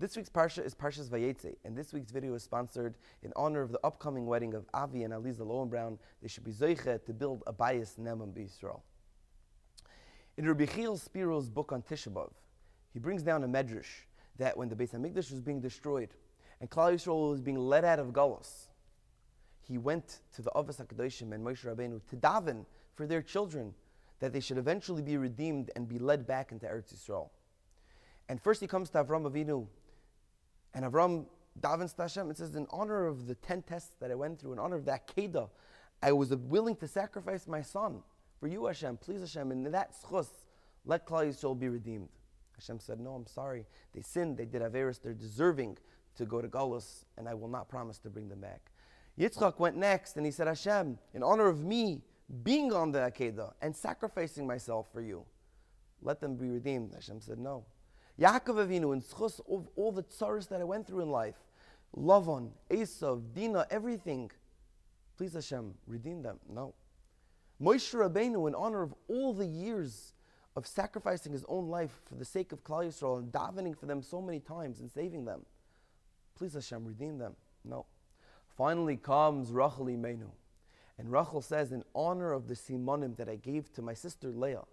This 0.00 0.16
week's 0.16 0.30
Parsha 0.30 0.64
is 0.64 0.74
Parshas 0.74 1.10
Vayeitzei, 1.10 1.56
and 1.62 1.76
this 1.76 1.92
week's 1.92 2.10
video 2.10 2.32
is 2.32 2.42
sponsored 2.42 2.94
in 3.22 3.34
honor 3.36 3.60
of 3.60 3.70
the 3.70 3.78
upcoming 3.84 4.24
wedding 4.24 4.54
of 4.54 4.64
Avi 4.72 5.02
and 5.02 5.12
Aliza 5.12 5.40
Lowenbrown. 5.40 5.98
They 6.22 6.28
should 6.28 6.42
be 6.42 6.52
Zoiche 6.52 7.04
to 7.04 7.12
build 7.12 7.42
a 7.46 7.52
bayis 7.52 7.98
Ne'eman 7.98 8.32
B'Yisrael. 8.32 8.80
In 10.38 10.48
Rabbi 10.48 10.64
Chiel 10.64 10.96
Spiro's 10.96 11.50
book 11.50 11.70
on 11.70 11.82
Tisha 11.82 12.08
B'Av, 12.08 12.30
he 12.94 12.98
brings 12.98 13.22
down 13.22 13.44
a 13.44 13.46
medrash 13.46 14.06
that 14.38 14.56
when 14.56 14.70
the 14.70 14.74
Beis 14.74 14.94
Hamikdash 14.94 15.30
was 15.32 15.42
being 15.42 15.60
destroyed 15.60 16.08
and 16.62 16.70
Klal 16.70 16.94
Yisrael 16.94 17.32
was 17.32 17.42
being 17.42 17.58
led 17.58 17.84
out 17.84 17.98
of 17.98 18.06
Galus, 18.06 18.68
he 19.60 19.76
went 19.76 20.20
to 20.34 20.40
the 20.40 20.50
Avos 20.56 20.82
HaKadoshim 20.82 21.34
and 21.34 21.44
Moshe 21.44 21.66
Rabbeinu 21.66 22.00
to 22.08 22.16
daven 22.16 22.64
for 22.94 23.06
their 23.06 23.20
children 23.20 23.74
that 24.20 24.32
they 24.32 24.40
should 24.40 24.56
eventually 24.56 25.02
be 25.02 25.18
redeemed 25.18 25.70
and 25.76 25.86
be 25.86 25.98
led 25.98 26.26
back 26.26 26.52
into 26.52 26.64
Eretz 26.64 26.94
Yisrael. 26.94 27.28
And 28.30 28.40
first 28.40 28.60
he 28.60 28.66
comes 28.66 28.88
to 28.90 29.04
Avram 29.04 29.30
Avinu, 29.30 29.66
and 30.74 30.84
Avram 30.84 31.26
davens 31.60 31.94
to 31.96 32.02
Hashem 32.02 32.28
and 32.28 32.36
says, 32.36 32.54
in 32.54 32.66
honor 32.70 33.06
of 33.06 33.26
the 33.26 33.34
10 33.34 33.62
tests 33.62 33.92
that 34.00 34.10
I 34.10 34.14
went 34.14 34.40
through, 34.40 34.52
in 34.52 34.58
honor 34.58 34.76
of 34.76 34.84
that 34.86 35.08
Kedah, 35.08 35.48
I 36.02 36.12
was 36.12 36.34
willing 36.34 36.76
to 36.76 36.88
sacrifice 36.88 37.46
my 37.46 37.62
son 37.62 38.02
for 38.38 38.46
you, 38.46 38.66
Hashem. 38.66 38.96
Please, 38.98 39.20
Hashem. 39.20 39.52
In 39.52 39.64
that 39.64 39.94
schus, 40.02 40.28
let 40.86 41.06
Klal 41.06 41.28
Yisrael 41.28 41.58
be 41.58 41.68
redeemed. 41.68 42.08
Hashem 42.54 42.80
said, 42.80 43.00
no, 43.00 43.14
I'm 43.14 43.26
sorry. 43.26 43.66
They 43.94 44.02
sinned, 44.02 44.36
they 44.36 44.44
did 44.44 44.62
Averis, 44.62 45.00
they're 45.02 45.12
deserving 45.12 45.78
to 46.16 46.24
go 46.24 46.40
to 46.40 46.48
Galus, 46.48 47.04
and 47.16 47.28
I 47.28 47.34
will 47.34 47.48
not 47.48 47.68
promise 47.68 47.98
to 47.98 48.10
bring 48.10 48.28
them 48.28 48.40
back. 48.40 48.70
Yitzchak 49.18 49.58
went 49.58 49.76
next, 49.76 50.16
and 50.16 50.24
he 50.24 50.32
said, 50.32 50.46
Hashem, 50.46 50.98
in 51.14 51.22
honor 51.22 51.46
of 51.46 51.64
me 51.64 52.02
being 52.42 52.72
on 52.72 52.92
the 52.92 52.98
Akedah 52.98 53.52
and 53.60 53.74
sacrificing 53.74 54.46
myself 54.46 54.88
for 54.92 55.00
you, 55.00 55.24
let 56.02 56.20
them 56.20 56.36
be 56.36 56.48
redeemed. 56.48 56.94
Hashem 56.94 57.20
said, 57.20 57.38
no. 57.38 57.64
Yaakov 58.20 58.66
Avinu, 58.66 58.92
in 58.92 59.00
schus 59.00 59.40
of 59.50 59.66
all 59.76 59.92
the 59.92 60.02
tsaras 60.02 60.48
that 60.48 60.60
I 60.60 60.64
went 60.64 60.86
through 60.86 61.00
in 61.00 61.10
life, 61.10 61.36
Lavan, 61.96 62.50
Esav, 62.70 63.22
Dina, 63.34 63.66
everything, 63.70 64.30
please 65.16 65.32
Hashem, 65.32 65.74
redeem 65.86 66.22
them. 66.22 66.38
No. 66.48 66.74
Moshe 67.60 67.94
Rabbeinu, 67.94 68.46
in 68.46 68.54
honor 68.54 68.82
of 68.82 68.94
all 69.08 69.32
the 69.32 69.46
years 69.46 70.12
of 70.54 70.66
sacrificing 70.66 71.32
his 71.32 71.44
own 71.48 71.68
life 71.68 72.00
for 72.04 72.14
the 72.14 72.24
sake 72.24 72.52
of 72.52 72.62
Klal 72.62 72.86
Yisrael 72.86 73.18
and 73.18 73.32
davening 73.32 73.76
for 73.76 73.86
them 73.86 74.02
so 74.02 74.20
many 74.20 74.40
times 74.40 74.80
and 74.80 74.90
saving 74.90 75.24
them, 75.24 75.46
please 76.36 76.54
Hashem, 76.54 76.84
redeem 76.84 77.18
them. 77.18 77.34
No. 77.64 77.86
Finally 78.56 78.96
comes 78.98 79.50
Rachel 79.50 79.86
Imenu. 79.86 80.30
And 80.98 81.10
Rachel 81.10 81.40
says, 81.40 81.72
in 81.72 81.82
honor 81.94 82.32
of 82.32 82.48
the 82.48 82.54
simonim 82.54 83.16
that 83.16 83.28
I 83.28 83.36
gave 83.36 83.72
to 83.72 83.82
my 83.82 83.94
sister 83.94 84.28
Leah, 84.28 84.64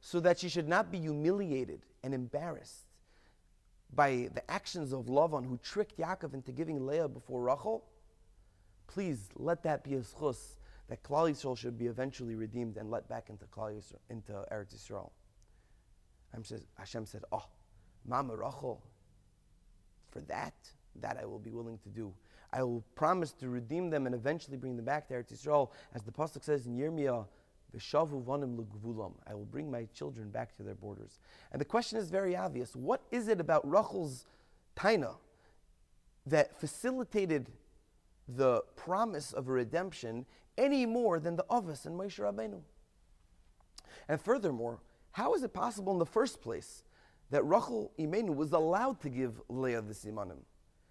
so 0.00 0.20
that 0.20 0.38
she 0.38 0.48
should 0.48 0.68
not 0.68 0.90
be 0.90 1.00
humiliated 1.00 1.82
and 2.02 2.14
embarrassed 2.14 2.83
by 3.94 4.28
the 4.34 4.48
actions 4.50 4.92
of 4.92 5.06
Lavan, 5.06 5.46
who 5.46 5.58
tricked 5.58 5.98
Yaakov 5.98 6.34
into 6.34 6.52
giving 6.52 6.86
Leah 6.86 7.08
before 7.08 7.42
Rachel, 7.42 7.84
please 8.86 9.28
let 9.36 9.62
that 9.62 9.84
be 9.84 9.94
a 9.94 10.00
schus 10.00 10.56
that 10.88 11.02
Klal 11.02 11.30
Yisrael 11.30 11.56
should 11.56 11.78
be 11.78 11.86
eventually 11.86 12.34
redeemed 12.34 12.76
and 12.76 12.90
let 12.90 13.08
back 13.08 13.30
into 13.30 13.46
Klal 13.46 13.74
Yisrael, 13.74 13.98
into 14.10 14.32
Eretz 14.52 14.74
Yisrael. 14.74 15.10
Hashem 16.76 17.06
said, 17.06 17.24
"Oh, 17.32 17.46
Mama 18.04 18.36
Rachel, 18.36 18.82
for 20.10 20.20
that, 20.22 20.54
that 20.96 21.16
I 21.16 21.24
will 21.24 21.38
be 21.38 21.50
willing 21.50 21.78
to 21.78 21.88
do. 21.88 22.12
I 22.52 22.62
will 22.62 22.84
promise 22.94 23.32
to 23.34 23.48
redeem 23.48 23.90
them 23.90 24.06
and 24.06 24.14
eventually 24.14 24.56
bring 24.56 24.76
them 24.76 24.84
back 24.84 25.08
to 25.08 25.14
Eretz 25.14 25.32
Yisrael, 25.32 25.70
as 25.94 26.02
the 26.02 26.12
pasuk 26.12 26.42
says 26.42 26.66
in 26.66 26.76
Yirmiyah." 26.76 27.26
I 27.76 29.34
will 29.34 29.48
bring 29.50 29.70
my 29.70 29.86
children 29.94 30.30
back 30.30 30.56
to 30.56 30.62
their 30.62 30.74
borders. 30.74 31.18
And 31.52 31.60
the 31.60 31.64
question 31.64 31.98
is 31.98 32.10
very 32.10 32.36
obvious. 32.36 32.74
What 32.76 33.02
is 33.10 33.28
it 33.28 33.40
about 33.40 33.68
Rachel's 33.68 34.26
taina 34.76 35.16
that 36.26 36.58
facilitated 36.58 37.50
the 38.28 38.62
promise 38.76 39.32
of 39.32 39.48
a 39.48 39.52
redemption 39.52 40.26
any 40.56 40.86
more 40.86 41.18
than 41.18 41.36
the 41.36 41.44
Avos 41.50 41.86
and 41.86 41.98
Moshe 41.98 42.18
Rabbeinu? 42.18 42.60
And 44.08 44.20
furthermore, 44.20 44.80
how 45.12 45.34
is 45.34 45.42
it 45.42 45.52
possible 45.52 45.92
in 45.92 45.98
the 45.98 46.06
first 46.06 46.40
place 46.40 46.84
that 47.30 47.42
Rachel 47.44 47.92
Imenu 47.98 48.34
was 48.34 48.52
allowed 48.52 49.00
to 49.00 49.08
give 49.08 49.40
Leah 49.48 49.82
the 49.82 49.94
simanim? 49.94 50.38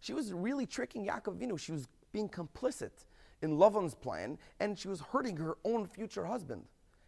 She 0.00 0.12
was 0.12 0.32
really 0.32 0.66
tricking 0.66 1.06
Yaakov 1.06 1.38
Avinu. 1.38 1.58
She 1.58 1.72
was 1.72 1.88
being 2.12 2.28
complicit 2.28 3.04
in 3.42 3.58
Lavan's 3.58 3.94
plan, 3.94 4.38
and 4.60 4.78
she 4.78 4.88
was 4.88 5.00
hurting 5.00 5.36
her 5.36 5.56
own 5.64 5.86
future 5.86 6.24
husband. 6.24 6.64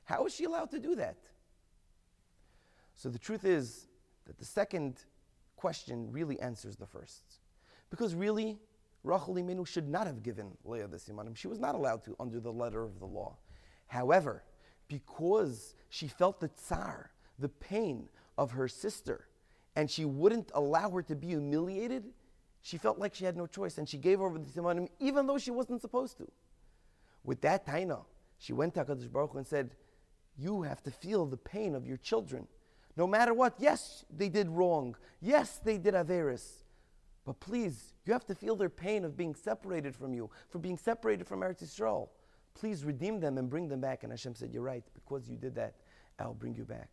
How 0.09 0.25
is 0.25 0.35
she 0.35 0.45
allowed 0.45 0.71
to 0.71 0.79
do 0.79 0.95
that? 0.95 1.19
So 2.95 3.11
the 3.11 3.19
truth 3.19 3.45
is 3.45 3.89
that 4.27 4.39
the 4.39 4.45
second 4.47 5.01
question 5.57 6.11
really 6.11 6.41
answers 6.41 6.77
the 6.77 6.87
first. 6.87 7.23
Because 7.91 8.15
really, 8.15 8.59
Rachel 9.05 9.35
Imenu 9.35 9.67
should 9.67 9.87
not 9.87 10.07
have 10.07 10.23
given 10.23 10.57
Leah 10.65 10.89
the 10.89 10.97
simanim. 10.97 11.37
She 11.37 11.47
was 11.47 11.59
not 11.59 11.75
allowed 11.75 12.05
to 12.05 12.17
under 12.19 12.41
the 12.41 12.51
letter 12.51 12.83
of 12.85 12.99
the 13.01 13.05
law. 13.05 13.37
However, 13.87 14.45
because 14.89 15.75
she 15.91 16.09
felt 16.09 16.41
the 16.41 16.49
tsar, 16.49 17.11
the 17.39 17.51
pain 17.51 18.09
of 18.39 18.53
her 18.53 18.67
sister, 18.67 19.29
and 19.77 19.91
she 19.91 20.07
wouldn't 20.07 20.51
allow 20.55 20.89
her 20.89 21.03
to 21.03 21.15
be 21.15 21.27
humiliated, 21.27 22.05
she 22.63 22.79
felt 22.79 22.99
like 22.99 23.15
she 23.15 23.27
had 23.27 23.37
no 23.37 23.47
choice, 23.47 23.77
and 23.77 23.87
she 23.87 23.99
gave 23.99 24.23
over 24.23 24.39
the 24.39 24.47
simanim 24.47 24.89
even 25.01 25.27
though 25.27 25.39
she 25.39 25.51
wasn't 25.51 25.83
supposed 25.83 26.17
to. 26.17 26.27
With 27.25 27.43
that 27.43 27.67
taina, 27.67 28.07
she 28.39 28.55
went 28.55 28.73
to 28.73 28.87
HaKadosh 28.87 29.13
Baruch 29.13 29.33
Hu 29.33 29.39
and 29.39 29.47
said, 29.47 29.75
you 30.39 30.63
have 30.63 30.83
to 30.85 30.91
feel 30.91 31.27
the 31.27 31.37
pain 31.37 31.75
of 31.75 31.87
your 31.87 31.97
children. 31.97 32.47
No 32.97 33.07
matter 33.07 33.35
what, 33.35 33.55
yes, 33.59 34.05
they 34.15 34.29
did 34.29 34.49
wrong. 34.49 34.97
Yes, 35.21 35.61
they 35.63 35.79
did 35.79 35.95
Averis. 35.95 36.65
But 37.25 37.41
please, 37.41 37.93
you 38.07 38.13
have 38.13 38.25
to 38.27 38.35
feel 38.35 38.57
their 38.57 38.71
pain 38.71 39.05
of 39.05 39.17
being 39.17 39.35
separated 39.35 39.95
from 39.95 40.15
you, 40.15 40.31
for 40.49 40.59
being 40.59 40.79
separated 40.79 41.27
from 41.27 41.41
Eretz 41.41 41.63
Yisrael. 41.63 42.09
Please 42.55 42.85
redeem 42.85 43.21
them 43.21 43.37
and 43.37 43.51
bring 43.51 43.69
them 43.69 43.81
back. 43.81 44.03
And 44.03 44.13
Hashem 44.13 44.35
said, 44.35 44.51
You're 44.53 44.63
right, 44.63 44.85
because 44.95 45.29
you 45.29 45.37
did 45.37 45.55
that, 45.57 45.75
I'll 46.19 46.35
bring 46.35 46.55
you 46.55 46.65
back. 46.65 46.89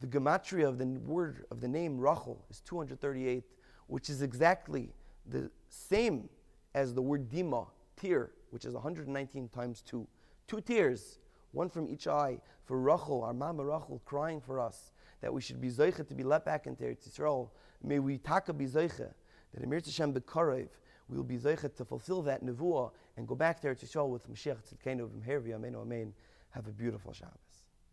The 0.00 0.06
gematria 0.06 0.68
of 0.68 0.78
the 0.78 0.86
word 0.86 1.44
of 1.50 1.60
the 1.60 1.68
name 1.68 1.98
Rachel 1.98 2.44
is 2.50 2.60
238, 2.60 3.44
which 3.86 4.10
is 4.10 4.22
exactly 4.22 4.92
the 5.26 5.50
same 5.68 6.28
as 6.74 6.94
the 6.94 7.02
word 7.02 7.28
Dima, 7.30 7.68
tear, 7.96 8.32
which 8.50 8.64
is 8.64 8.74
119 8.74 9.48
times 9.48 9.82
2. 9.82 10.06
Two 10.46 10.60
tears, 10.60 11.18
one 11.52 11.68
from 11.68 11.88
each 11.88 12.06
eye, 12.06 12.38
for 12.64 12.78
Rachel, 12.78 13.24
our 13.24 13.32
mama 13.32 13.64
Rachel, 13.64 14.00
crying 14.04 14.40
for 14.40 14.60
us 14.60 14.92
that 15.20 15.32
we 15.32 15.40
should 15.40 15.60
be 15.60 15.70
zoicha 15.70 16.06
to 16.06 16.14
be 16.14 16.22
let 16.22 16.44
back 16.44 16.66
into 16.66 16.84
Eretz 16.84 17.08
Yisrael. 17.08 17.50
May 17.82 17.98
we 17.98 18.18
taka 18.18 18.52
be 18.52 18.66
zoicha 18.66 19.12
that 19.52 19.62
Emir 19.62 19.80
Hashem 19.84 20.12
bekarev 20.12 20.68
we 21.08 21.16
will 21.16 21.24
be 21.24 21.38
zoicha 21.38 21.74
to 21.74 21.84
fulfill 21.84 22.22
that 22.22 22.44
nevuah 22.44 22.90
and 23.16 23.26
go 23.26 23.34
back 23.34 23.60
to 23.60 23.68
Eretz 23.68 23.84
Yisrael 23.84 24.08
with 24.08 24.30
Mashiach 24.30 24.58
Tzidkenu 24.62 25.08
V'Mher 25.08 25.40
V'Yameinu 25.40 25.82
Amen. 25.82 26.12
Have 26.50 26.66
a 26.66 26.72
beautiful 26.72 27.12
Shabbat. 27.12 27.67